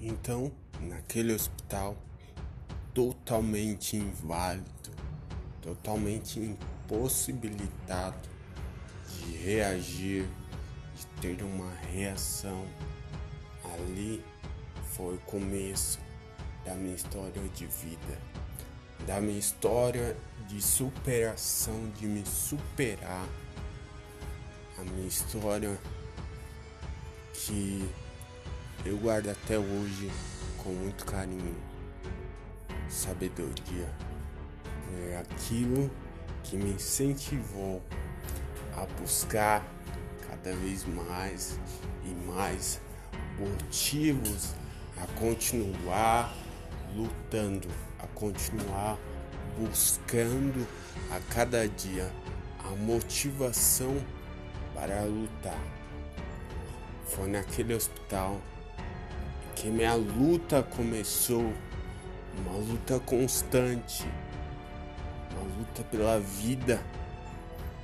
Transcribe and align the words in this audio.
Então, 0.00 0.50
naquele 0.80 1.34
hospital, 1.34 1.94
totalmente 2.94 3.96
inválido, 3.96 4.70
totalmente 5.60 6.40
impossibilitado 6.40 8.28
de 9.08 9.36
reagir, 9.36 10.26
de 10.96 11.06
ter 11.20 11.42
uma 11.42 11.70
reação, 11.92 12.64
ali 13.74 14.24
foi 14.96 15.16
o 15.16 15.20
começo 15.20 16.00
da 16.64 16.74
minha 16.74 16.94
história 16.94 17.42
de 17.54 17.66
vida, 17.66 18.18
da 19.06 19.20
minha 19.20 19.38
história 19.38 20.16
de 20.48 20.62
superação, 20.62 21.90
de 21.98 22.06
me 22.06 22.24
superar, 22.24 23.28
a 24.78 24.82
minha 24.82 25.06
história 25.06 25.78
que 27.34 27.86
eu 28.84 28.96
guardo 28.96 29.28
até 29.28 29.58
hoje 29.58 30.10
com 30.58 30.70
muito 30.70 31.04
carinho, 31.04 31.54
sabedoria. 32.88 33.88
É 35.10 35.18
aquilo 35.18 35.90
que 36.42 36.56
me 36.56 36.70
incentivou 36.72 37.82
a 38.76 38.86
buscar 39.00 39.64
cada 40.28 40.56
vez 40.56 40.84
mais 40.84 41.58
e 42.04 42.08
mais 42.30 42.80
motivos 43.38 44.54
a 44.96 45.06
continuar 45.18 46.34
lutando, 46.94 47.68
a 47.98 48.06
continuar 48.08 48.98
buscando 49.58 50.66
a 51.10 51.20
cada 51.32 51.68
dia 51.68 52.10
a 52.64 52.70
motivação 52.76 53.96
para 54.74 55.02
lutar. 55.02 55.62
Foi 57.04 57.28
naquele 57.28 57.74
hospital 57.74 58.40
que 59.60 59.68
minha 59.68 59.94
luta 59.94 60.62
começou, 60.62 61.52
uma 62.38 62.56
luta 62.56 62.98
constante, 62.98 64.06
uma 65.32 65.42
luta 65.58 65.82
pela 65.82 66.18
vida, 66.18 66.82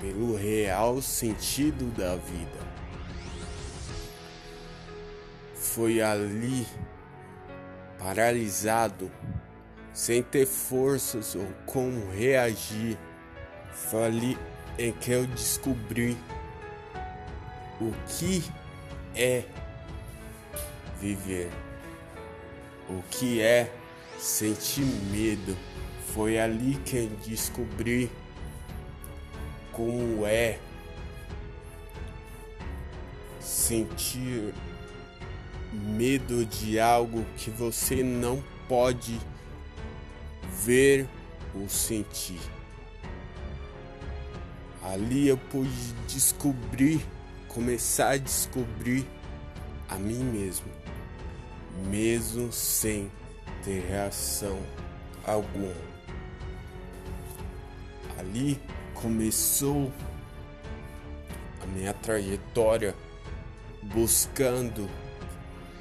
pelo 0.00 0.34
real 0.34 1.02
sentido 1.02 1.94
da 1.94 2.16
vida. 2.16 2.58
Foi 5.54 6.00
ali, 6.00 6.66
paralisado, 7.98 9.10
sem 9.92 10.22
ter 10.22 10.46
forças 10.46 11.34
ou 11.34 11.46
como 11.66 12.10
reagir, 12.10 12.98
foi 13.72 14.04
ali 14.06 14.38
em 14.78 14.90
que 14.90 15.10
eu 15.10 15.26
descobri 15.26 16.16
o 17.78 17.92
que 18.06 18.42
é 19.14 19.44
viver. 21.00 21.50
O 22.88 23.02
que 23.10 23.40
é 23.40 23.72
sentir 24.18 24.84
medo? 24.84 25.56
Foi 26.14 26.38
ali 26.38 26.74
que 26.84 27.06
descobri 27.26 28.10
como 29.72 30.26
é 30.26 30.58
sentir 33.38 34.54
medo 35.72 36.44
de 36.46 36.80
algo 36.80 37.24
que 37.36 37.50
você 37.50 38.02
não 38.02 38.42
pode 38.66 39.20
ver 40.64 41.06
ou 41.54 41.68
sentir. 41.68 42.40
Ali 44.82 45.28
eu 45.28 45.36
pude 45.36 45.92
descobrir, 46.08 47.00
começar 47.46 48.10
a 48.12 48.16
descobrir 48.16 49.06
a 49.88 49.96
mim 49.96 50.24
mesmo 50.24 50.87
mesmo 51.86 52.52
sem 52.52 53.10
ter 53.64 53.80
reação 53.86 54.58
alguma. 55.24 55.74
Ali 58.18 58.60
começou 58.94 59.92
a 61.62 61.66
minha 61.66 61.94
trajetória 61.94 62.94
buscando 63.82 64.88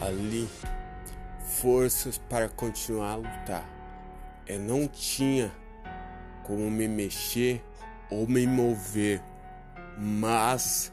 ali 0.00 0.48
forças 1.60 2.18
para 2.18 2.48
continuar 2.48 3.12
a 3.12 3.16
lutar. 3.16 3.80
Eu 4.46 4.60
não 4.60 4.86
tinha 4.86 5.52
como 6.44 6.70
me 6.70 6.88
mexer 6.88 7.62
ou 8.10 8.26
me 8.26 8.46
mover, 8.46 9.22
mas 9.98 10.92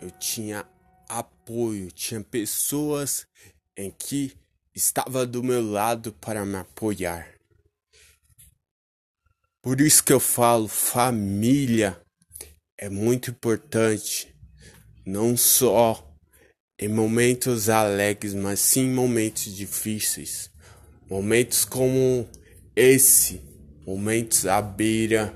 eu 0.00 0.10
tinha 0.10 0.64
apoio, 1.08 1.90
tinha 1.92 2.20
pessoas 2.20 3.26
em 3.76 3.90
que 3.90 4.32
estava 4.74 5.26
do 5.26 5.42
meu 5.42 5.62
lado 5.62 6.12
para 6.12 6.44
me 6.44 6.56
apoiar. 6.56 7.34
Por 9.62 9.80
isso 9.80 10.04
que 10.04 10.12
eu 10.12 10.20
falo, 10.20 10.68
família 10.68 12.00
é 12.78 12.88
muito 12.88 13.30
importante, 13.30 14.34
não 15.04 15.36
só 15.36 16.14
em 16.78 16.88
momentos 16.88 17.68
alegres, 17.68 18.34
mas 18.34 18.60
sim 18.60 18.82
em 18.82 18.92
momentos 18.92 19.54
difíceis. 19.54 20.50
Momentos 21.08 21.64
como 21.64 22.28
esse, 22.74 23.40
momentos 23.86 24.46
à 24.46 24.60
beira 24.60 25.34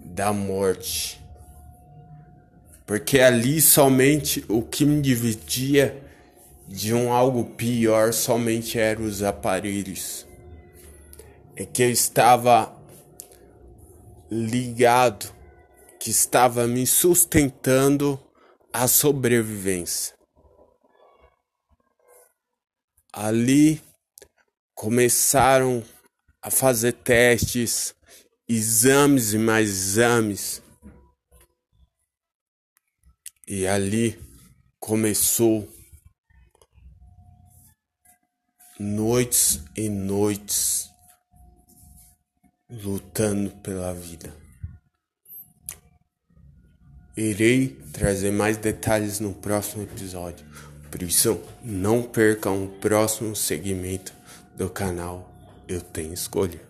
da 0.00 0.32
morte. 0.32 1.20
Porque 2.86 3.18
ali 3.18 3.60
somente 3.60 4.44
o 4.48 4.62
que 4.62 4.84
me 4.84 5.02
dividia 5.02 6.05
de 6.68 6.92
um 6.92 7.12
algo 7.12 7.44
pior 7.54 8.12
somente 8.12 8.78
eram 8.78 9.04
os 9.04 9.22
aparelhos. 9.22 10.26
É 11.54 11.64
que 11.64 11.82
eu 11.82 11.90
estava 11.90 12.76
ligado, 14.30 15.32
que 16.00 16.10
estava 16.10 16.66
me 16.66 16.86
sustentando 16.86 18.20
a 18.72 18.88
sobrevivência. 18.88 20.14
Ali 23.12 23.80
começaram 24.74 25.82
a 26.42 26.50
fazer 26.50 26.92
testes, 26.92 27.94
exames 28.46 29.32
e 29.32 29.38
mais 29.38 29.70
exames. 29.70 30.62
E 33.48 33.66
ali 33.66 34.20
começou 34.78 35.75
noites 38.78 39.62
e 39.74 39.88
noites 39.88 40.90
lutando 42.70 43.50
pela 43.62 43.94
vida. 43.94 44.34
Irei 47.16 47.68
trazer 47.92 48.30
mais 48.30 48.58
detalhes 48.58 49.18
no 49.18 49.32
próximo 49.32 49.82
episódio, 49.82 50.44
por 50.90 51.02
isso 51.02 51.40
não 51.64 52.02
percam 52.02 52.64
o 52.64 52.68
próximo 52.68 53.34
segmento 53.34 54.12
do 54.54 54.68
canal 54.68 55.32
Eu 55.66 55.80
Tenho 55.80 56.12
Escolha. 56.12 56.60